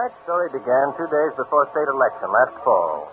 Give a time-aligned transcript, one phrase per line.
[0.00, 3.04] Tonight's story began two days before state election last fall.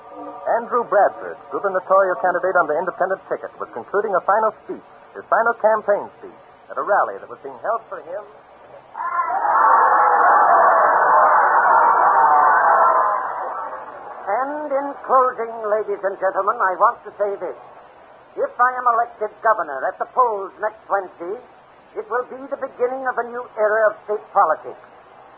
[0.56, 5.52] Andrew Bradford, gubernatorial candidate on the independent ticket, was concluding a final speech, his final
[5.60, 6.42] campaign speech,
[6.72, 8.24] at a rally that was being held for him.
[14.32, 17.60] And in closing, ladies and gentlemen, I want to say this.
[18.40, 21.36] If I am elected governor at the polls next Wednesday,
[22.00, 24.80] it will be the beginning of a new era of state politics,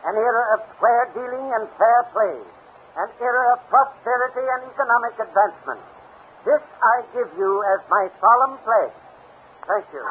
[0.06, 2.36] an era of square dealing and fair play,
[3.00, 5.82] an era of prosperity and economic advancement.
[6.48, 8.96] This I give you as my solemn pledge.
[9.68, 10.04] Thank you.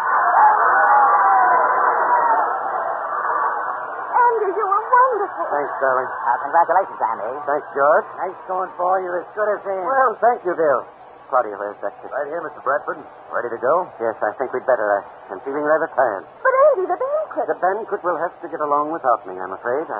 [3.09, 5.45] Andy, you were wonderful.
[5.51, 6.09] Thanks, darling.
[6.09, 7.33] Uh, congratulations, Andy.
[7.49, 8.07] Thanks, George.
[8.23, 9.83] Nice going for you, as good as in.
[9.83, 10.85] Well, thank you, Bill.
[11.29, 12.09] Claudia, where's Dexter?
[12.09, 12.61] Right here, Mr.
[12.65, 12.97] Bradford.
[13.29, 13.85] Ready to go?
[14.01, 14.85] Yes, I think we'd better.
[15.01, 16.25] I- I'm feeling rather tired.
[16.25, 17.47] But Andy, the banquet.
[17.51, 19.91] The banquet will have to get along without me, I'm afraid.
[19.91, 19.99] I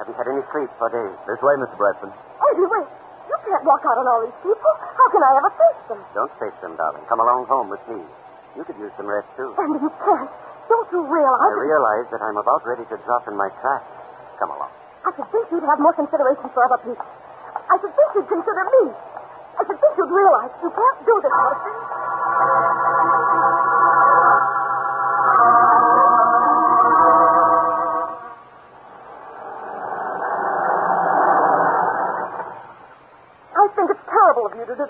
[0.00, 1.12] haven't had any sleep for days.
[1.28, 1.76] This way, Mr.
[1.76, 2.08] Bradford.
[2.08, 2.88] Oh, Andy, wait.
[3.28, 4.72] You can't walk out on all these people.
[4.80, 6.00] How can I ever face them?
[6.16, 7.04] Don't face them, darling.
[7.04, 8.00] Come along home with me.
[8.56, 9.52] You could use some rest, too.
[9.60, 10.32] Andy, you can't.
[10.72, 11.52] Don't you realize?
[11.52, 13.84] I realize that I'm about ready to drop in my tracks.
[14.40, 14.72] Come along.
[15.04, 17.04] I should think you'd have more consideration for other people.
[17.68, 18.88] I should think you'd consider me.
[19.60, 21.34] I should think you'd realize you can't do this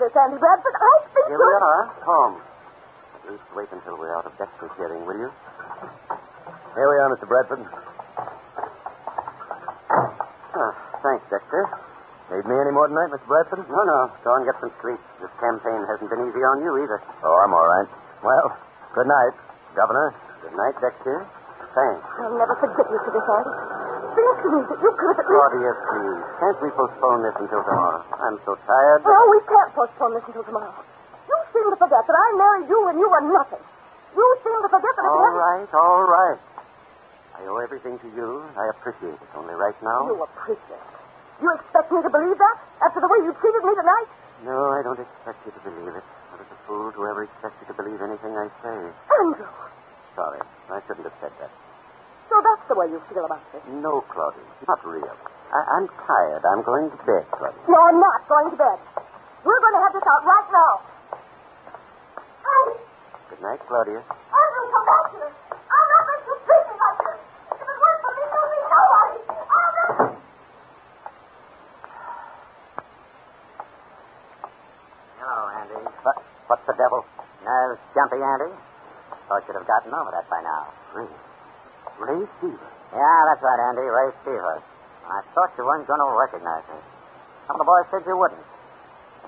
[0.07, 0.75] of you to do this, Andy Bradford.
[0.75, 1.47] I think Here you...
[1.47, 2.35] we are, home.
[3.17, 5.31] At least wait until we're out of Dexter's hearing, will you?
[6.75, 7.27] Here we are, Mr.
[7.27, 7.59] Bradford.
[10.57, 10.73] Ah,
[11.03, 11.63] thanks, Dexter.
[12.27, 13.27] Need me any more tonight, Mr.
[13.27, 13.63] Bradford?
[13.67, 14.11] No, no.
[14.23, 14.99] Go and get some sleep.
[15.19, 16.99] This campaign hasn't been easy on you either.
[17.23, 17.89] Oh, I'm all right.
[18.23, 18.47] Well,
[18.95, 19.35] good night,
[19.75, 20.13] Governor.
[20.43, 21.27] Good night, Dexter.
[21.75, 22.03] Thanks.
[22.19, 23.76] I'll never forget you for this, Andy.
[24.17, 25.17] You could.
[25.21, 26.21] Claudia, please.
[26.41, 28.01] Can't we postpone this until tomorrow?
[28.17, 29.05] I'm so tired.
[29.05, 30.73] No, we can't postpone this until tomorrow.
[31.29, 33.61] You seem to forget that I married you when you were nothing.
[34.17, 35.37] You seem to forget that All end...
[35.37, 36.39] right, all right.
[37.37, 38.41] I owe everything to you.
[38.57, 39.29] I appreciate it.
[39.37, 40.09] Only right now.
[40.09, 40.97] You appreciate it.
[41.37, 44.09] You expect me to believe that after the way you treated me tonight?
[44.41, 46.05] No, I don't expect you to believe it.
[46.33, 48.77] I was a fool to ever expect you to believe anything I say.
[49.21, 49.53] Andrew.
[50.17, 50.41] Sorry.
[50.73, 51.53] I shouldn't have said that.
[52.29, 53.63] So that's the way you feel about this.
[53.71, 54.43] No, Claudia.
[54.67, 55.15] Not real.
[55.53, 56.43] I- I'm tired.
[56.43, 57.61] I'm going to bed, Claudia.
[57.67, 58.79] You're not going to bed.
[59.47, 60.73] We're going to have this out right now.
[62.43, 62.77] Andy!
[63.31, 64.03] Good night, Claudia.
[64.03, 65.31] Andrew, come back here.
[65.31, 67.19] I'm not going to treat me like this.
[67.55, 69.17] If it weren't for me, there'd be nobody.
[69.47, 70.19] Andrew!
[75.23, 75.79] Hello, Andy.
[76.03, 76.17] What,
[76.47, 77.05] what's the devil?
[77.47, 78.51] Nerves jumpy, Andy?
[79.31, 80.67] Thought you'd have gotten over that by now.
[80.95, 81.07] Ray.
[81.97, 82.73] Ray Stevens.
[82.93, 83.85] Yeah, that's right, Andy.
[83.85, 84.65] Ray Stevens.
[85.07, 86.79] I thought you weren't going to recognize me.
[87.47, 88.43] Some of the boys said you wouldn't.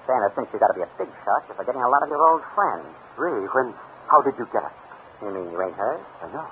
[0.08, 2.10] Saying that since you got to be a big shot, you're forgetting a lot of
[2.10, 2.88] your old friends.
[3.16, 3.74] Ray, when.
[4.10, 4.74] How did you get us?
[5.22, 6.02] You mean you ain't heard?
[6.26, 6.48] I know.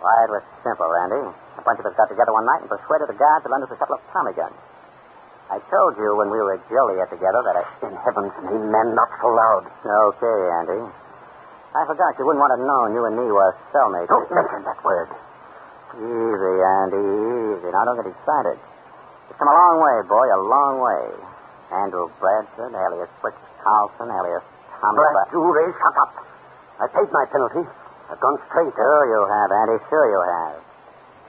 [0.00, 1.20] Why, it was simple, Randy.
[1.60, 3.72] A bunch of us got together one night and persuaded the guard to lend us
[3.72, 4.56] a couple of Tommy guns.
[5.52, 7.64] I told you when we were at Joliet together that I...
[7.84, 9.68] In heaven's name, man, not so loud.
[9.84, 10.80] Okay, Andy.
[11.74, 14.06] I forgot you wouldn't want to know you and me were cellmates.
[14.06, 15.10] Oh, don't mention that word.
[15.98, 17.68] Easy, Andy, easy.
[17.74, 18.58] Now, don't get excited.
[19.26, 21.04] You've come a long way, boy, a long way.
[21.74, 24.44] Andrew Bradford, alias Fritz Carlson, alias
[24.78, 25.02] Tommy...
[25.02, 26.12] Blast Bra- you, Ray, shut up.
[26.78, 27.66] I paid my penalty.
[28.06, 28.70] I've gone straight.
[28.70, 30.58] Sure you have, Andy, sure you have.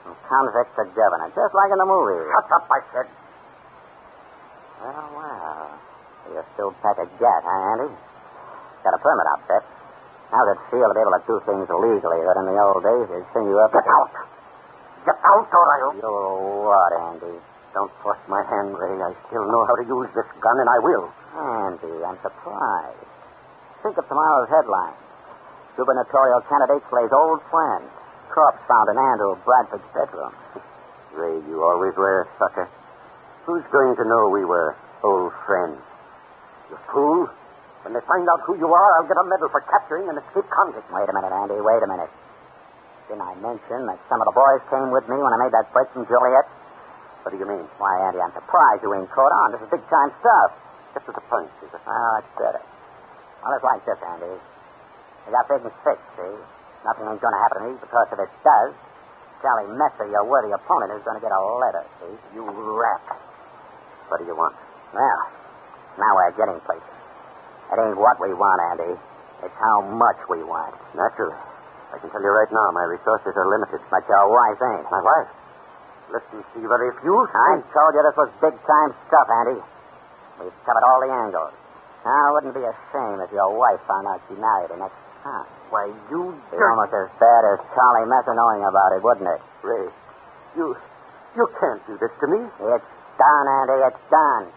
[0.05, 2.21] From convict to governor, just like in the movie.
[2.21, 3.07] Shut up, I said.
[4.85, 5.69] Well, well.
[6.29, 7.89] You're still pack a gat, huh, Andy?
[8.85, 9.63] Got a permit, I'll bet.
[10.33, 13.05] How's that feel to be able to do things legally that in the old days
[13.09, 13.71] they'd send you up...
[13.71, 14.11] Get out.
[15.05, 15.93] Get out, or I'll...
[15.95, 17.37] You're what, Andy?
[17.75, 18.95] Don't force my hand, Ray.
[19.03, 21.05] I still know how to use this gun, and I will.
[21.35, 23.05] Andy, I'm surprised.
[23.83, 24.95] Think of tomorrow's headline.
[25.77, 27.83] Gubernatorial candidate slays old friend.
[28.31, 30.33] corpse found in Andrew Bradford's bedroom.
[31.13, 32.67] Ray, you always were a sucker.
[33.45, 35.77] Who's going to know we were old friends?
[36.71, 37.29] You fool.
[37.85, 40.49] When they find out who you are, I'll get a medal for capturing an escaped
[40.49, 40.89] convict.
[40.89, 41.61] Wait a minute, Andy.
[41.61, 42.09] Wait a minute.
[43.05, 45.69] Didn't I mention that some of the boys came with me when I made that
[45.69, 46.49] break from Joliet?
[47.21, 47.61] What do you mean?
[47.77, 49.53] Why, Andy, I'm surprised you ain't caught on.
[49.53, 50.57] This is big time stuff.
[50.97, 51.77] Get to the point, Caesar.
[51.85, 52.61] Oh, that's better.
[53.45, 54.33] Well, it's like this, Andy.
[54.33, 56.33] We got things fixed, see?
[56.89, 58.73] Nothing ain't going to happen to me because if it does,
[59.45, 62.17] Charlie Messer, your worthy opponent, is going to get a letter, see?
[62.33, 63.05] You rat.
[64.09, 64.57] What do you want?
[64.89, 65.21] Well,
[66.01, 66.94] now we're getting places.
[67.75, 68.95] It ain't what we want, Andy.
[69.43, 70.79] It's how much we want.
[70.95, 71.35] Naturally.
[71.91, 73.83] I can tell you right now, my resources are limited.
[73.91, 74.87] But your wife ain't.
[74.87, 75.27] My wife?
[76.07, 79.59] Listen, Steve, if you I told you this was big time stuff, Andy.
[80.39, 81.51] We've covered all the angles.
[82.07, 84.95] Now, it wouldn't be a shame if your wife found out she married the next
[85.27, 85.43] time.
[85.67, 89.41] Why, you Be almost as bad as Charlie Messer knowing about it, wouldn't it?
[89.67, 89.91] Ray,
[90.55, 90.79] you
[91.35, 92.39] you can't do this to me.
[92.71, 93.83] It's done, Andy.
[93.83, 94.47] It's done.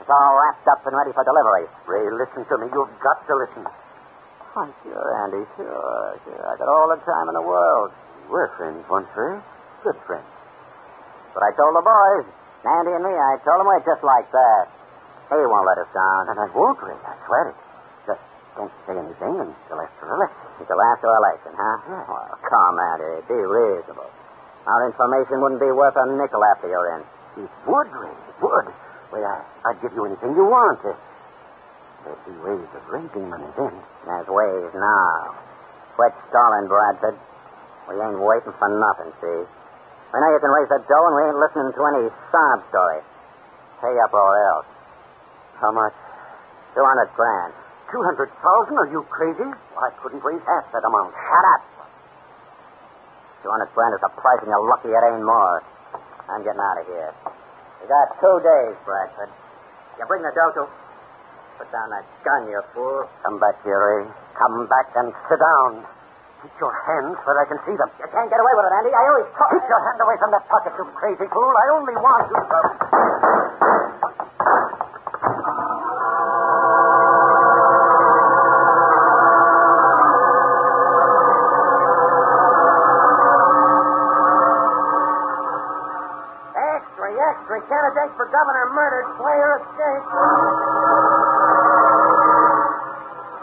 [0.00, 1.68] It's all wrapped up and ready for delivery.
[1.84, 2.72] Ray, listen to me.
[2.72, 3.62] You've got to listen.
[4.56, 5.44] Oh, sure, Andy.
[5.54, 6.42] Sure, sure.
[6.42, 7.92] I got all the time in the world.
[8.32, 9.38] We're friends once, Ray.
[9.84, 10.26] Good friends.
[11.36, 12.26] But I told the boys,
[12.66, 14.64] Andy and me, I told them we're just like that.
[15.30, 16.32] He won't let us down.
[16.32, 16.98] And I won't, Ray.
[16.98, 17.58] I swear it.
[18.10, 18.24] Just
[18.58, 20.42] don't say anything until after election.
[20.58, 21.76] It's until after election, huh?
[21.86, 22.04] Yeah.
[22.10, 23.22] Well, come, Andy.
[23.30, 24.10] Be reasonable.
[24.66, 27.02] Our information wouldn't be worth a nickel after you're in.
[27.46, 28.10] It would, Ray.
[28.10, 28.66] It would.
[29.10, 30.78] Well, I, I'd give you anything you want.
[30.86, 30.94] Uh,
[32.06, 33.74] There'd be ways of raising money then.
[34.06, 35.34] There's ways now.
[35.98, 37.18] Quit stalling, Bradford.
[37.90, 39.40] We ain't waiting for nothing, see?
[40.10, 43.02] We know you can raise that dough, and we ain't listening to any sob story.
[43.82, 44.68] Pay up or else.
[45.60, 45.94] How much?
[46.74, 47.52] Two hundred grand.
[47.90, 48.78] Two hundred thousand?
[48.78, 49.44] Are you crazy?
[49.44, 51.12] I couldn't raise half that amount.
[51.12, 51.62] Shut up.
[53.42, 55.62] Two hundred grand is the price, and you're lucky it ain't more.
[56.30, 57.12] I'm getting out of here.
[57.80, 59.32] You got two days, Bradford.
[59.96, 60.68] You bring the dough.
[61.56, 63.04] Put down that gun, you fool.
[63.24, 65.84] Come back here, Come back and sit down.
[66.40, 67.88] Keep your hands where I can see them.
[68.00, 68.92] You can't get away with it, Andy.
[68.96, 69.52] I always talk.
[69.52, 71.52] Keep your hand away from that pocket, you crazy fool.
[71.52, 73.69] I only want you to.
[87.60, 87.68] Extra.
[87.68, 89.06] Candidate for governor murdered.
[89.20, 90.08] Player escaped.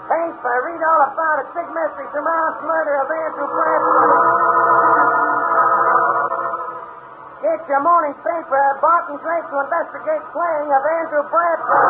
[0.07, 1.47] Paper, read all about it.
[1.53, 4.09] Big mystery surrounds murder of Andrew Bradford.
[7.43, 8.63] Get your morning paper.
[8.81, 11.85] Barton Drake to investigate slaying of Andrew Bradford.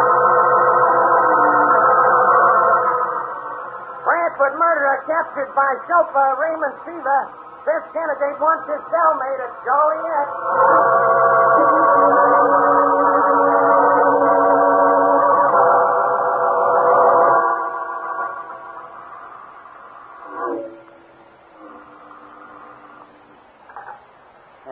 [4.03, 7.23] Bradford murderer captured by chauffeur Raymond Seaver.
[7.68, 10.96] This candidate wants his cellmate at Joliet.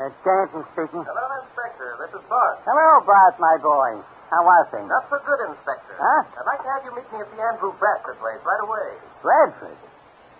[0.05, 1.01] Uh, Danton speaking.
[1.01, 1.89] Hello, Inspector.
[2.05, 2.61] This is Bart.
[2.61, 4.05] Hello, Bart, my boy.
[4.29, 4.85] How are things?
[4.85, 5.93] Not so good, Inspector.
[5.97, 6.21] Huh?
[6.29, 9.01] I'd like to have you meet me at the Andrew Bradford place right away.
[9.25, 9.73] Bradford?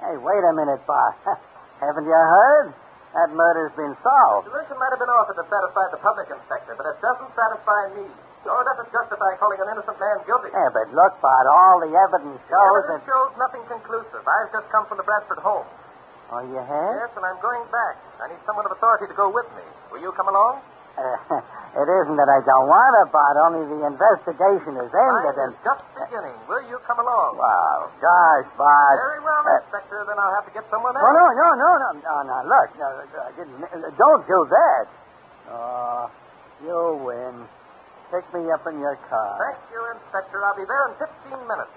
[0.06, 1.18] Hey, wait a minute, Bart.
[1.82, 2.78] Haven't you heard?
[3.18, 4.46] That murder's been solved.
[4.46, 7.82] The solution might have been offered to satisfy the public, Inspector, but it doesn't satisfy
[7.98, 8.06] me.
[8.46, 10.54] Nor does it justify calling an innocent man guilty.
[10.54, 13.10] Yeah, but look, Bart, all the evidence The shows evidence that.
[13.10, 14.22] shows nothing conclusive.
[14.22, 15.66] I've just come from the Bradford home.
[16.34, 16.94] Oh, you have?
[17.06, 17.96] Yes, and I'm going back.
[18.22, 19.66] I need someone of authority to go with me.
[19.94, 20.58] Will you come along?
[20.96, 21.38] Uh,
[21.82, 23.36] it isn't that I don't want to, Bart.
[23.38, 25.52] Only the investigation is ended, Mine and.
[25.54, 26.34] is just beginning.
[26.50, 27.36] Will you come along?
[27.38, 28.98] Wow, gosh, Bart.
[28.98, 30.00] Very well, Uh, Inspector.
[30.08, 31.14] Then I'll have to get someone Oh, else.
[31.14, 32.38] no, no, no, no, no, no.
[32.48, 32.88] Look, no,
[33.22, 33.60] I didn't,
[34.00, 34.86] don't do that.
[35.52, 36.10] Oh,
[36.66, 37.44] you win.
[38.10, 39.36] Pick me up in your car.
[39.42, 40.38] Thank you, Inspector.
[40.42, 41.74] I'll be there in 15 minutes.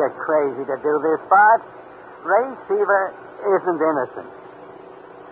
[0.00, 1.60] You're crazy to do this, Bart.
[2.24, 3.04] Ray Seaver
[3.44, 4.32] isn't innocent.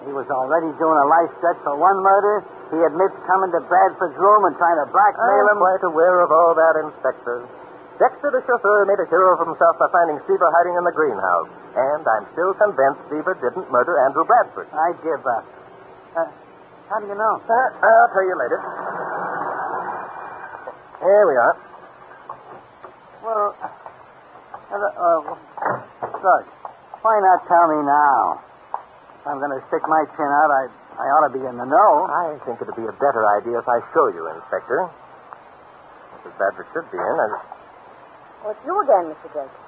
[0.04, 2.44] He was already doing a life stretch for one murder.
[2.68, 5.56] He admits coming to Bradford's room and trying to blackmail him.
[5.56, 5.64] I'm him.
[5.64, 7.48] quite aware of all that, Inspector.
[7.96, 11.48] Dexter, the chauffeur, made a hero of himself by finding Seaver hiding in the greenhouse.
[11.72, 14.68] And I'm still convinced Seaver didn't murder Andrew Bradford.
[14.68, 15.48] I give up.
[16.12, 16.28] Uh,
[16.92, 17.34] how do you know?
[17.40, 18.60] Uh, I'll tell you later.
[21.00, 21.54] Here we are.
[23.24, 23.56] Well,
[24.68, 25.20] uh, uh,
[26.20, 26.44] look,
[27.00, 28.42] why not tell me now?
[29.20, 31.62] If I'm going to stick my chin out, I'd I ought to be in the
[31.62, 32.10] know.
[32.10, 34.90] I think it'd be a better idea if I show you, Inspector.
[36.18, 36.34] Mrs.
[36.34, 37.16] Badger should be in.
[37.22, 37.30] As...
[38.42, 39.30] Oh, it's you again, Mr.
[39.30, 39.67] Drake.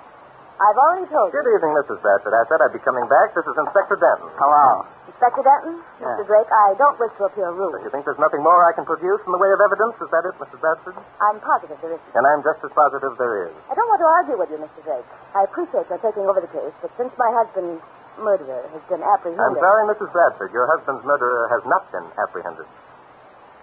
[0.60, 1.40] I've already told you.
[1.40, 2.04] Good evening, Mrs.
[2.04, 2.36] Bradford.
[2.36, 3.32] I said I'd be coming back.
[3.32, 4.28] This is Inspector Danton.
[4.36, 4.84] Hello.
[5.08, 5.80] Inspector Danton?
[6.04, 6.12] Yeah.
[6.20, 6.28] Mr.
[6.28, 7.80] Drake, I don't wish to appear rude.
[7.80, 9.96] You think there's nothing more I can produce in the way of evidence?
[10.04, 10.60] Is that it, Mrs.
[10.60, 11.00] Bradford?
[11.24, 12.12] I'm positive there isn't.
[12.12, 13.56] And I'm just as positive there is.
[13.72, 14.84] I don't want to argue with you, Mr.
[14.84, 15.08] Drake.
[15.32, 17.80] I appreciate your taking over the case, but since my husband's
[18.20, 19.40] murderer has been apprehended.
[19.40, 20.12] I'm sorry, Mrs.
[20.12, 20.52] Bradford.
[20.52, 22.68] Your husband's murderer has not been apprehended.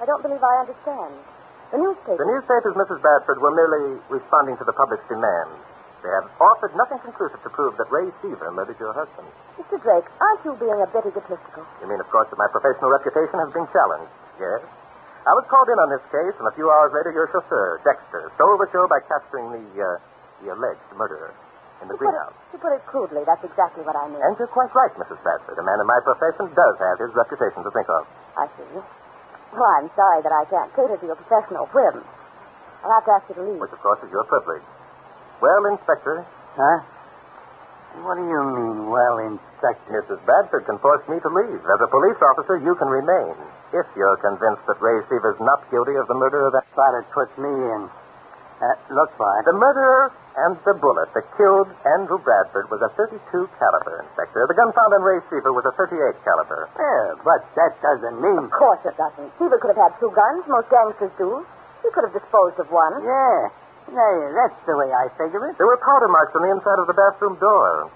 [0.01, 1.13] I don't believe I understand.
[1.69, 2.17] The newspaper.
[2.17, 3.05] The newspapers, Mrs.
[3.05, 5.51] Bradford, were merely responding to the public's demand.
[6.05, 9.27] They have offered nothing conclusive to prove that Ray Seaver murdered your husband.
[9.57, 9.81] Mr.
[9.81, 11.65] Drake, aren't you being a bit egotistical?
[11.81, 14.13] You mean, of course, that my professional reputation has been challenged?
[14.37, 14.61] Yes.
[15.27, 18.31] I was called in on this case, and a few hours later, your chauffeur, Dexter,
[18.39, 19.99] stole the show by capturing the, uh,
[20.45, 21.33] the alleged murderer
[21.83, 22.35] in the To put, it, greenhouse.
[22.53, 24.21] to put it crudely, that's exactly what I mean.
[24.23, 25.19] And you're quite right, Mrs.
[25.25, 25.57] Bradford.
[25.59, 28.07] A man in my profession does have his reputation to think of.
[28.39, 28.69] I see.
[29.51, 32.05] Well, I'm sorry that I can't cater to your professional whim.
[32.85, 33.59] I'll have to ask you to leave.
[33.59, 34.63] Which, of course, is your privilege.
[35.41, 36.25] Well, Inspector,
[36.58, 36.79] Huh?
[38.01, 39.89] What do you mean, well, Inspector?
[39.89, 40.22] Mrs.
[40.25, 41.62] Bradford can force me to leave.
[41.65, 43.34] As a police officer, you can remain.
[43.74, 46.65] If you're convinced that Ray Seaver's not guilty of the murder of that.
[46.77, 47.82] But it puts me in.
[48.58, 49.46] Uh, look, Bart.
[49.46, 50.10] The murderer
[50.46, 53.17] and the bullet that killed Andrew Bradford was a 32
[53.58, 54.41] caliber, Inspector.
[54.46, 55.94] The gun found on Ray Seaver was a 38
[56.25, 56.70] caliber.
[56.74, 58.50] Yeah, but that doesn't mean.
[58.50, 59.29] Of course it doesn't.
[59.38, 60.46] Seaver could have had two guns.
[60.50, 61.46] Most gangsters do.
[61.86, 62.98] He could have disposed of one.
[63.06, 63.50] Yeah.
[63.88, 65.56] Yeah, that's the way I figure it.
[65.58, 67.88] There were powder marks on the inside of the bathroom door.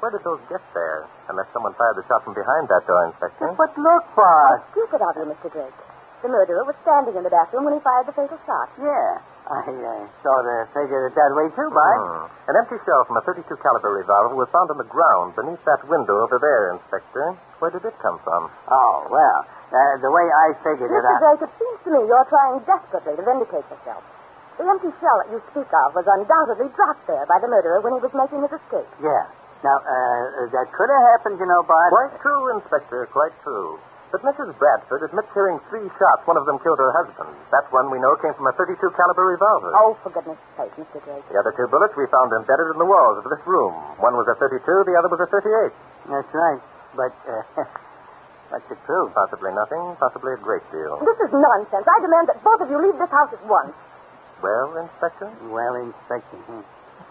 [0.00, 1.10] Where did those get there?
[1.28, 3.44] Unless someone fired the shot from behind that door, Inspector.
[3.58, 5.50] But look, How stupid of you, Mr.
[5.50, 5.74] Drake.
[6.22, 8.70] The murderer was standing in the bathroom when he fired the fatal shot.
[8.78, 9.22] Yeah.
[9.48, 11.98] I uh, sort of figured it that way, too, Bart.
[11.98, 12.52] Hmm.
[12.52, 15.80] An empty shell from a 32 caliber revolver was found on the ground beneath that
[15.86, 17.26] window over there, Inspector.
[17.62, 18.50] Where did it come from?
[18.66, 19.40] Oh, well.
[19.70, 21.06] Uh, the way I figured it, Mr.
[21.06, 21.18] I...
[21.22, 24.02] Drake, it seems to me you're trying desperately to vindicate yourself.
[24.58, 27.94] The empty shell that you speak of was undoubtedly dropped there by the murderer when
[27.94, 28.90] he was making his escape.
[28.98, 29.24] Yeah.
[29.62, 31.90] Now, uh, that could have happened, you know, Bart.
[31.94, 33.78] Quite true, Inspector, quite true.
[34.10, 34.56] But Mrs.
[34.56, 36.24] Bradford admits hearing three shots.
[36.24, 37.28] One of them killed her husband.
[37.52, 39.68] That one we know came from a 32 caliber revolver.
[39.76, 40.96] Oh, for goodness sake, Mr.
[41.04, 41.26] Drake.
[41.28, 43.74] The other two bullets we found embedded in the walls of this room.
[44.00, 45.70] One was a 32, the other was a 38.
[46.08, 46.62] That's right.
[46.96, 47.68] But, uh,
[48.48, 49.12] what's it prove?
[49.12, 50.96] Possibly nothing, possibly a great deal.
[51.04, 51.84] This is nonsense.
[51.84, 53.76] I demand that both of you leave this house at once.
[54.42, 55.28] Well, Inspector?
[55.50, 56.62] Well, Inspector, hmm.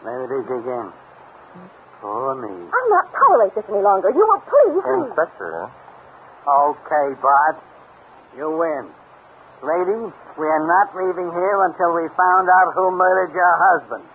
[0.03, 0.89] there it is again.
[2.01, 2.53] Poor me.
[2.69, 4.13] I'll not tolerate this any longer.
[4.13, 5.09] You will please leave.
[5.09, 5.51] Inspector?
[6.47, 7.57] Okay, Bart.
[8.37, 8.85] You win.
[9.65, 9.97] Lady,
[10.37, 14.05] we are not leaving here until we found out who murdered your husband.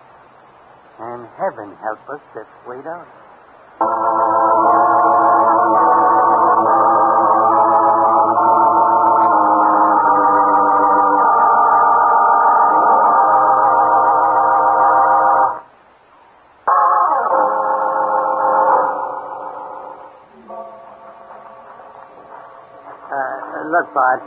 [1.03, 3.09] And heaven help us if we don't.
[23.93, 24.21] Uh, Bart.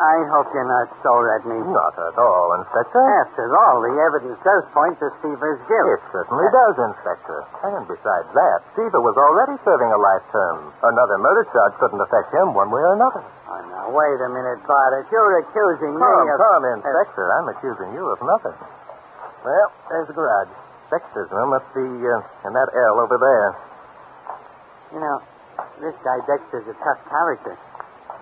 [0.00, 1.60] I hope you're not sore at me.
[1.60, 2.96] Not at all, Inspector.
[3.20, 5.92] After all, the evidence does point to Seaver's guilt.
[5.92, 7.38] It certainly does, Inspector.
[7.68, 10.72] And besides that, Seaver was already serving a life term.
[10.80, 13.20] Another murder charge couldn't affect him one way or another.
[13.20, 15.04] Oh, now, wait a minute, Bart.
[15.12, 16.38] You're accusing me Come, of...
[16.40, 17.26] come, Inspector.
[17.36, 18.56] I'm accusing you of nothing.
[19.44, 20.48] Well, there's the garage.
[20.88, 23.50] Dexter's room must be uh, in that L over there.
[24.96, 25.16] You know,
[25.84, 27.58] this guy Dexter's a tough character.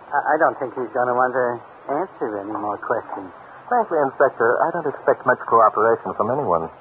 [0.08, 1.46] I, I don't think he's going to want to
[1.92, 3.28] answer any more questions.
[3.68, 6.72] Frankly, Inspector, I don't expect much cooperation from anyone.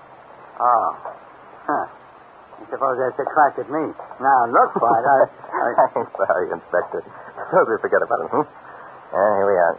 [0.59, 0.87] Oh.
[1.67, 1.85] Huh.
[2.57, 3.91] I suppose that's attracted me.
[4.23, 5.19] Now, look, Bart, I...
[5.27, 5.67] I...
[5.99, 7.01] I'm sorry, Inspector.
[7.03, 8.45] We forget about it, hmm?
[9.11, 9.75] Here we are.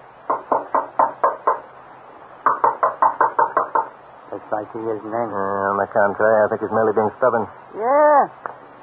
[4.33, 5.29] Looks like he isn't in.
[5.33, 7.49] On the contrary, I think he's merely being stubborn.
[7.73, 8.29] Yeah?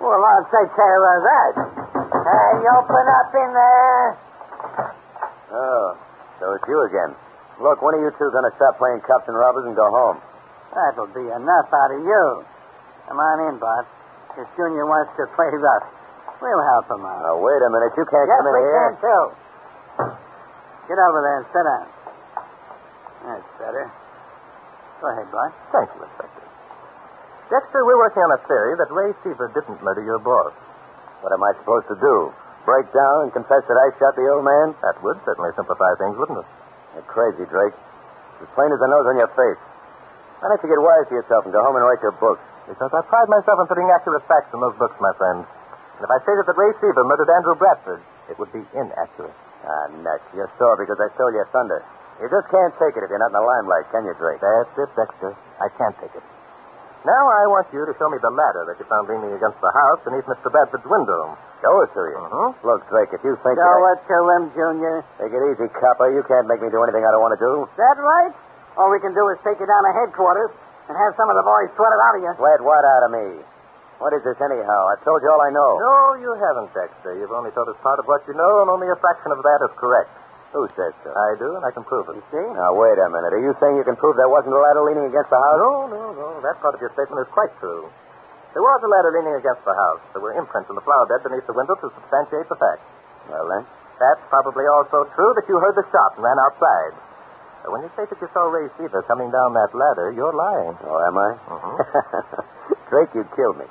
[0.02, 1.54] Well, I'll take care of that.
[1.94, 4.18] Hey, open up in there.
[5.56, 5.86] Oh,
[6.44, 7.16] so it's you again.
[7.64, 10.20] Look, when are you two going to stop playing cops and robbers and go home?
[10.76, 12.24] That'll be enough out of you.
[13.08, 13.88] Come on in, Bart.
[14.36, 15.88] If Junior wants to play rough,
[16.44, 17.24] we'll help him out.
[17.24, 17.96] Now, wait a minute.
[17.96, 18.76] You can't yes, come in we here.
[18.76, 19.24] can, too.
[20.92, 21.88] Get over there and sit down.
[23.24, 23.86] That's better.
[25.00, 25.52] Go ahead, Bart.
[25.72, 26.44] Thank you, Inspector.
[27.48, 30.52] Dexter, we're working on a theory that Ray Seaver didn't murder your boss.
[31.24, 32.34] What am I supposed to do?
[32.66, 34.74] Break down and confess that I shot the old man?
[34.82, 36.50] That would certainly simplify things, wouldn't it?
[36.98, 37.78] You're crazy, Drake.
[38.42, 39.62] As plain as the nose on your face.
[40.42, 42.42] Why don't you get wise to yourself and go home and write your book?
[42.66, 45.46] Because I pride myself on putting accurate facts in those books, my friend.
[45.46, 49.38] And if I stated that Ray Seaver murdered Andrew Bradford, It would be inaccurate.
[49.64, 50.26] Ah, nuts.
[50.34, 51.86] You're sore because I stole your thunder.
[52.18, 54.42] You just can't take it if you're not in the limelight, can you, Drake?
[54.42, 55.38] That's it, Dexter.
[55.62, 56.26] I can't take it.
[57.06, 59.70] Now I want you to show me the ladder that you found leaning against the
[59.70, 60.50] house beneath Mr.
[60.50, 61.38] Bradford's window.
[61.62, 62.18] Show it to you.
[62.18, 62.48] Mhm.
[62.66, 65.06] Look, Drake, if you think Show that it to him, Junior.
[65.06, 65.24] I...
[65.24, 66.10] Take it easy, copper.
[66.10, 67.70] You can't make me do anything I don't want to do.
[67.78, 68.34] That right?
[68.78, 70.50] All we can do is take you down to headquarters
[70.90, 72.34] and have some of the boys sweat it out of you.
[72.42, 73.46] Sweat what out of me?
[74.02, 74.88] What is this anyhow?
[74.92, 75.72] I've told you all I know.
[75.80, 77.16] No, you haven't, Dexter.
[77.16, 79.60] You've only told us part of what you know, and only a fraction of that
[79.64, 80.10] is correct.
[80.56, 81.12] Who says so?
[81.12, 82.16] I do, and I can prove it.
[82.32, 82.40] See?
[82.56, 83.36] Now, wait a minute.
[83.36, 85.60] Are you saying you can prove there wasn't a ladder leaning against the house?
[85.60, 86.28] No, no, no.
[86.48, 87.92] That part of your statement is quite true.
[88.56, 90.00] There was a ladder leaning against the house.
[90.16, 92.80] There were imprints in the flower bed beneath the window to substantiate the fact.
[93.28, 93.68] Well, then.
[94.00, 96.96] That's probably also true that you heard the shot and ran outside.
[97.68, 100.72] But when you say that you saw Ray Seaver coming down that ladder, you're lying.
[100.88, 101.30] Oh, am I?
[101.52, 101.76] Mhm.
[102.96, 103.68] Drake, you killed me.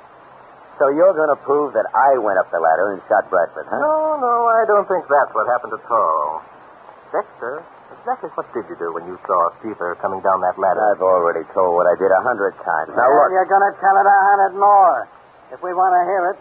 [0.77, 3.79] So you're going to prove that I went up the ladder and shot Bradford, huh?
[3.81, 6.43] No, no, I don't think that's what happened at all.
[7.15, 7.63] Dexter,
[7.95, 10.83] exactly what did you do when you saw Seaver coming down that ladder?
[10.91, 12.91] I've already told what I did a hundred times.
[12.91, 13.39] Now, Well, look.
[13.39, 15.07] You're going to tell it a hundred more.
[15.55, 16.37] If we want to hear it,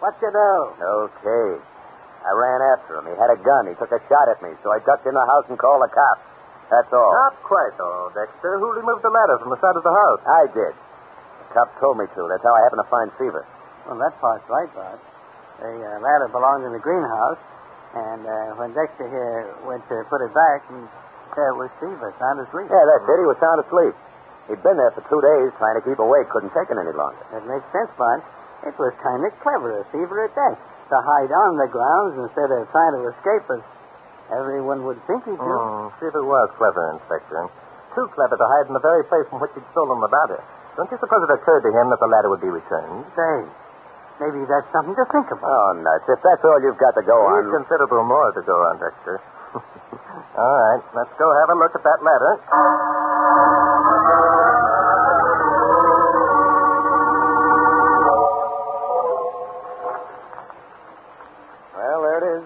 [0.00, 0.52] what you do?
[0.80, 1.48] Okay.
[2.24, 3.04] I ran after him.
[3.12, 3.68] He had a gun.
[3.68, 5.92] He took a shot at me, so I ducked in the house and called the
[5.92, 6.24] cops.
[6.72, 7.12] That's all.
[7.12, 8.58] Not quite all, Dexter.
[8.58, 10.20] Who removed the ladder from the side of the house?
[10.26, 10.74] I did.
[10.74, 12.20] The cop told me to.
[12.26, 13.46] That's how I happened to find Seaver.
[13.86, 14.98] Well, that part's right, Bart.
[15.62, 17.38] The uh, ladder belonged in the greenhouse,
[17.96, 20.78] and uh, when Dexter here went to put it back, he
[21.36, 22.68] there was Seaver sound asleep.
[22.72, 23.16] Yeah, that's it.
[23.20, 23.92] He was sound asleep.
[24.48, 26.30] He'd been there for two days trying to keep awake.
[26.32, 27.20] Couldn't take it any longer.
[27.34, 28.24] That makes sense, Bart.
[28.64, 32.48] It was kind of clever of Seaver at that, to hide on the grounds instead
[32.56, 33.62] of trying to escape as
[34.32, 35.44] everyone would think he'd do.
[35.44, 37.36] Hmm, Seaver was clever, Inspector.
[37.92, 40.40] Too clever to hide in the very place from which he'd stolen the ladder.
[40.80, 43.04] Don't you suppose it occurred to him that the ladder would be returned?
[43.12, 43.34] Say,
[44.20, 45.48] maybe that's something to think about.
[45.48, 46.06] Oh, nuts.
[46.08, 47.44] If that's all you've got to go on.
[47.44, 47.64] There's on.
[47.64, 49.16] considerable more to go on, Dexter.
[50.40, 52.32] all right, let's go have a look at that letter.
[61.76, 62.44] Well, there it is.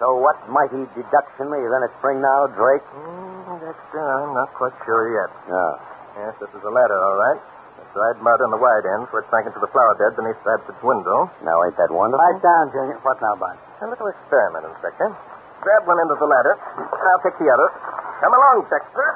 [0.00, 2.82] So what mighty deduction are you going to spring now, Drake?
[2.90, 5.30] Hmm, Dexter, I'm not quite sure yet.
[5.46, 5.66] No.
[6.18, 7.40] Yes, this is a letter, all right.
[7.92, 10.40] The dried mud on the wide end where it sank into the flower bed beneath
[10.40, 11.28] Bradford's window.
[11.44, 12.24] Now, ain't that wonderful?
[12.24, 12.96] Pipe down, Junior.
[13.04, 13.60] What now, Bart?
[13.84, 15.12] A little experiment, Inspector.
[15.60, 16.56] Grab one end of the ladder.
[16.56, 17.68] I'll take the other.
[18.24, 19.08] Come along, Dexter.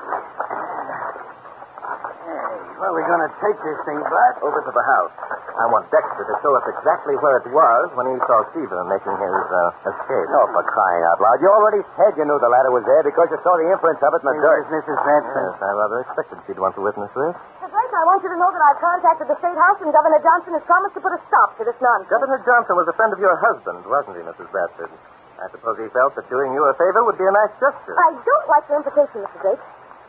[2.76, 4.36] Hey, we're going to take this thing, Bart?
[4.44, 5.14] Over to the house.
[5.56, 9.16] I want Dexter to show us exactly where it was when he saw Seaver making
[9.16, 10.28] his uh, escape.
[10.28, 11.40] Oh, for crying out loud.
[11.40, 14.12] You already said you knew the ladder was there because you saw the imprints of
[14.12, 14.68] it in the dirt.
[14.68, 14.98] Where's Mrs.
[15.00, 15.56] Bradford?
[15.56, 17.32] Yes, I rather expected she'd want to witness this.
[17.64, 17.72] Mr.
[17.72, 20.52] Drake, I want you to know that I've contacted the State House, and Governor Johnson
[20.60, 22.12] has promised to put a stop to this nonsense.
[22.12, 24.52] Governor Johnson was a friend of your husband, wasn't he, Mrs.
[24.52, 24.92] Bradford?
[25.40, 27.96] I suppose he felt that doing you a favor would be a nice gesture.
[27.96, 29.40] I don't like your implication, Mr.
[29.40, 29.64] Drake.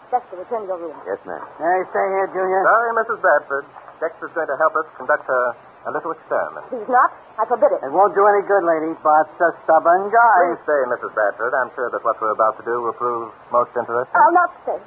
[0.08, 0.96] Dexter, return to your room.
[1.04, 1.44] Yes, ma'am.
[1.60, 2.64] Hey, stay here, Junior.
[2.64, 3.20] Sorry, Mrs.
[3.20, 3.66] Bradford.
[4.00, 5.42] Dexter's going to help us conduct a,
[5.84, 6.64] a little experiment.
[6.72, 7.12] He's not.
[7.36, 7.84] I forbid it.
[7.84, 8.96] It won't do any good, lady.
[9.04, 10.40] Bart's a stubborn guy.
[10.56, 11.12] Please stay, Mrs.
[11.12, 11.52] Bradford.
[11.60, 14.16] I'm sure that what we're about to do will prove most interesting.
[14.16, 14.80] I'll not stay.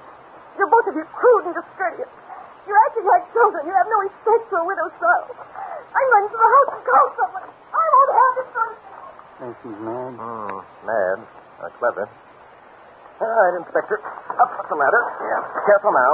[0.56, 2.08] You're both of you crude and discourteous.
[2.64, 3.66] You're acting like children.
[3.68, 5.28] You have no respect for a widow's sorrow.
[5.36, 7.44] I'm running to the house and call someone.
[7.50, 8.78] I won't have this sort of.
[9.40, 10.12] Think she's mad?
[10.16, 10.56] Hmm,
[10.88, 11.18] mad.
[11.60, 12.06] Or clever.
[13.20, 13.96] All right, Inspector.
[14.40, 15.02] Up the ladder.
[15.20, 15.44] Yeah.
[15.68, 16.12] Careful now.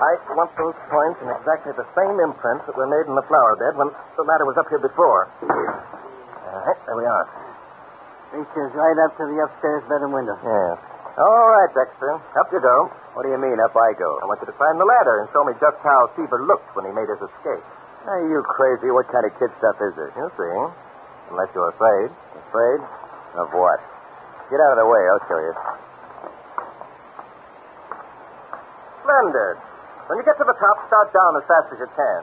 [0.00, 3.52] I want those points in exactly the same imprints that were made in the flower
[3.60, 5.28] bed when the ladder was up here before.
[5.44, 7.24] Uh, All right, there we are.
[8.40, 10.36] Reaches right up to the upstairs bedroom window.
[10.40, 10.80] Yes.
[11.20, 12.16] All right, Dexter.
[12.16, 12.88] Up you go.
[13.12, 14.20] What do you mean, up I go?
[14.20, 16.88] I want you to climb the ladder and show me just how Seaver looked when
[16.88, 17.64] he made his escape.
[18.08, 18.88] Are you crazy?
[18.92, 20.12] What kind of kid stuff is this?
[20.16, 20.56] You'll see.
[21.32, 22.08] Unless you're afraid.
[22.48, 22.80] Afraid?
[23.40, 23.80] Of what?
[24.48, 25.02] Get out of the way.
[25.12, 25.54] I'll show you.
[29.06, 29.54] Splendid.
[30.10, 32.22] When you get to the top, start down as fast as you can.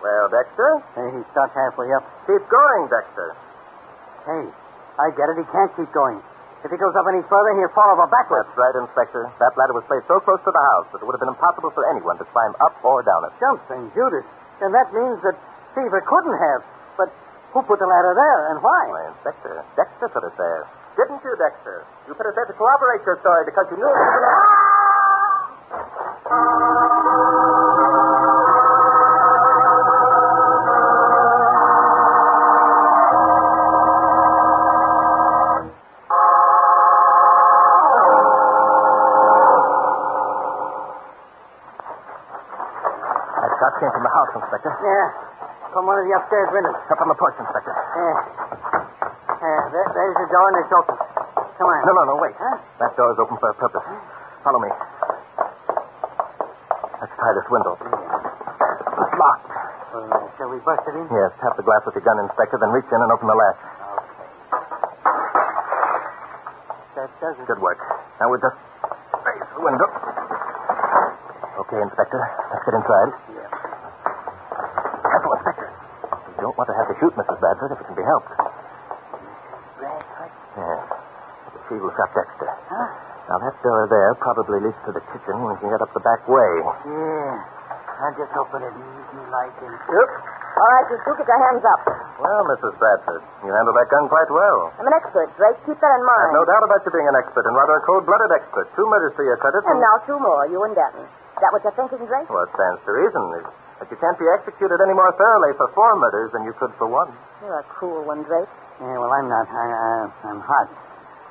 [0.00, 2.04] Well, Dexter, Hey, he stopped halfway up.
[2.24, 3.36] keep going, Dexter.
[4.24, 4.44] Hey,
[4.96, 5.36] I get it.
[5.44, 6.24] He can't keep going.
[6.64, 8.48] If he goes up any further, he'll fall over backwards.
[8.48, 9.22] That's right, Inspector.
[9.38, 11.68] That ladder was placed so close to the house that it would have been impossible
[11.76, 13.32] for anyone to climb up or down it.
[13.36, 14.24] Jumping Judas.
[14.64, 15.36] Then that means that
[15.76, 16.64] Seaver couldn't have.
[16.96, 17.12] But
[17.52, 18.82] who put the ladder there and why?
[18.88, 20.64] Why, Inspector, Dexter put it there.
[20.96, 21.84] Didn't you, Dexter?
[22.08, 24.55] You put it there to corroborate your story because you knew it was.
[43.36, 44.72] That shot came from the house, Inspector.
[44.80, 45.06] Yeah.
[45.76, 46.76] From one of the upstairs windows.
[46.88, 47.68] Up on the porch, Inspector.
[47.70, 48.16] Yeah.
[49.36, 50.96] Uh, there, there's the door and it's open.
[50.96, 51.78] Come on.
[51.84, 52.34] No, no, no, wait.
[52.40, 52.56] Huh?
[52.80, 53.84] That door is open for a purpose.
[54.42, 54.70] Follow me.
[57.26, 57.74] This window.
[57.74, 59.50] It's locked.
[59.50, 61.10] Uh, shall we bust it in?
[61.10, 63.60] Yes, tap the glass with your gun, Inspector, then reach in and open the latch.
[66.94, 67.44] That does it.
[67.50, 67.82] Good work.
[68.22, 68.54] Now we'll just
[69.26, 69.88] raise the window.
[71.66, 72.20] Okay, Inspector.
[72.54, 73.10] Let's get inside.
[73.34, 73.50] Yeah.
[75.02, 75.68] Careful, Inspector.
[76.30, 77.36] We don't want to have to shoot Mrs.
[77.42, 78.30] Bradford if it can be helped.
[79.82, 80.30] Bradford?
[80.56, 80.78] Yes.
[81.52, 82.48] The she who shot Dexter.
[82.70, 83.05] Huh?
[83.26, 85.34] Now, that door there probably leads to the kitchen.
[85.42, 86.52] We can get up the back way.
[86.62, 87.34] Yeah.
[87.96, 89.72] I'll just open it easy like and...
[89.88, 90.14] Duke?
[90.56, 91.82] All right, you two, get your hands up.
[92.16, 92.76] Well, Mrs.
[92.80, 94.72] Bradford, you handled that gun quite well.
[94.80, 95.56] I'm an expert, Drake.
[95.68, 96.32] Keep that in mind.
[96.32, 98.68] I've no doubt about you being an expert, and rather a cold-blooded expert.
[98.76, 99.64] Two murders to your credit.
[99.68, 101.04] And now two more, you and Danton.
[101.04, 102.28] Is that what you're thinking, Drake?
[102.32, 103.20] Well, it stands to reason.
[103.80, 106.88] But you can't be executed any more thoroughly for four murders than you could for
[106.88, 107.12] one.
[107.44, 108.48] You're a cruel one, Drake.
[108.80, 109.44] Yeah, well, I'm not.
[109.48, 110.68] I, uh, I'm hot.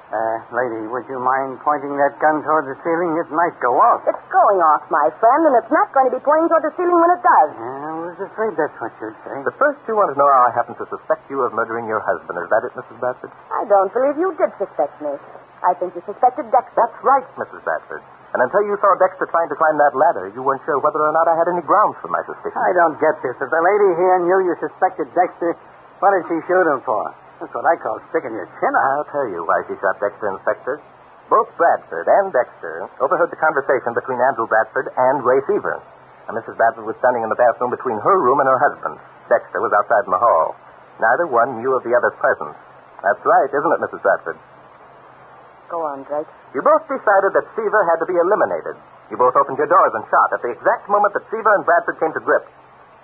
[0.05, 3.17] Uh, lady, would you mind pointing that gun toward the ceiling?
[3.17, 4.05] It might go off.
[4.05, 6.93] It's going off, my friend, and it's not going to be pointing toward the ceiling
[7.01, 7.49] when it does.
[7.57, 9.33] Yeah, I was afraid that's what you'd say.
[9.41, 12.05] The first, you want to know how I happen to suspect you of murdering your
[12.05, 12.37] husband.
[12.37, 13.01] Is that it, Mrs.
[13.01, 13.33] Bradford?
[13.49, 15.17] I don't believe you did suspect me.
[15.65, 16.77] I think you suspected Dexter.
[16.77, 17.65] That's right, Mrs.
[17.65, 18.05] Bradford.
[18.37, 21.11] And until you saw Dexter trying to climb that ladder, you weren't sure whether or
[21.17, 22.53] not I had any grounds for my suspicion.
[22.61, 23.33] I don't get this.
[23.41, 25.57] If the lady here knew you suspected Dexter,
[25.97, 27.09] what did she shoot him for?
[27.39, 29.03] That's what I call sticking your chin out.
[29.03, 30.75] I'll tell you why she shot Dexter, Inspector.
[31.27, 35.81] Both Bradford and Dexter overheard the conversation between Andrew Bradford and Ray Seaver.
[36.29, 36.55] And Mrs.
[36.55, 39.01] Bradford was standing in the bathroom between her room and her husband's.
[39.27, 40.55] Dexter was outside in the hall.
[41.01, 42.55] Neither one knew of the other's presence.
[43.03, 44.01] That's right, isn't it, Mrs.
[44.05, 44.37] Bradford?
[45.67, 46.29] Go on, Drake.
[46.53, 48.77] You both decided that Seaver had to be eliminated.
[49.09, 51.99] You both opened your doors and shot at the exact moment that Seaver and Bradford
[51.99, 52.49] came to grips.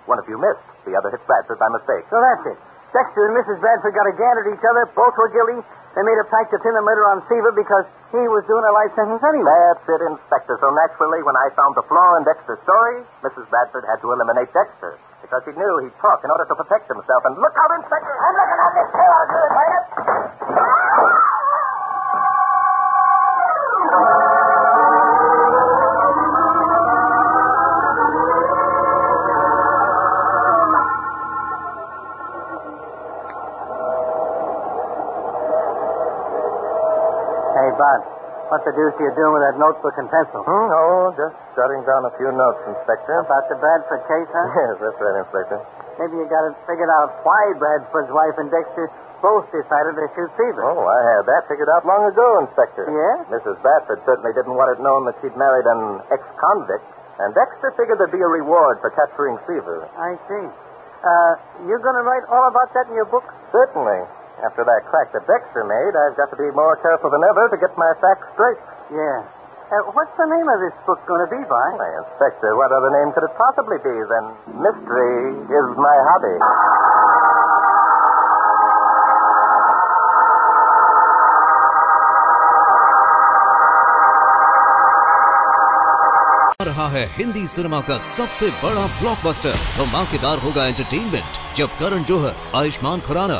[0.06, 0.62] One of you missed.
[0.86, 2.06] The other hit Bradford by mistake.
[2.10, 2.58] So that's it.
[2.92, 3.56] Dexter and Mrs.
[3.64, 4.84] Bradford got a gant at each other.
[4.92, 5.64] Both were guilty.
[5.96, 8.72] They made a pact to pin the murder on Seaver because he was doing a
[8.72, 9.56] life sentence anyway.
[9.72, 10.56] That's it, Inspector.
[10.60, 13.48] So naturally, when I found the flaw in Dexter's story, Mrs.
[13.52, 17.24] Bradford had to eliminate Dexter because she knew he'd talk in order to protect himself.
[17.28, 18.12] And look out, Inspector!
[18.12, 19.12] I'm looking at this tail.
[19.20, 19.52] I'll do it,
[38.72, 40.40] the deuce are you doing with that notebook and pencil?
[40.48, 43.12] Hmm, oh, just jotting down a few notes, Inspector.
[43.20, 44.48] About the Bradford case, huh?
[44.48, 45.58] Yes, that's right, Inspector.
[46.00, 48.88] Maybe you got it figured out why Bradford's wife and Dexter
[49.20, 50.64] both decided to shoot Seaver.
[50.64, 52.88] Oh, I had that figured out long ago, Inspector.
[52.88, 53.28] Yeah?
[53.28, 53.60] Mrs.
[53.60, 56.86] Bradford certainly didn't want it known that she'd married an ex-convict,
[57.20, 59.84] and Dexter figured there'd be a reward for capturing Seaver.
[60.00, 60.44] I see.
[61.04, 61.32] Uh,
[61.68, 63.26] you going to write all about that in your book?
[63.52, 64.21] Certainly.
[64.45, 67.57] After that crack that Dexter made, I've got to be more careful than ever to
[67.57, 68.61] get my facts straight.
[68.93, 69.25] Yeah.
[69.67, 71.67] Uh, what's the name of this book going to be by?
[71.75, 74.25] Why, Inspector, what other name could it possibly be than
[74.61, 76.37] Mystery is my hobby?
[86.61, 92.33] आ रहा है Hindi cinema का सबसे बड़ा blockbuster धमाकेदार होगा entertainment जब करण जौहर
[92.61, 93.39] आयुष्मान खुराना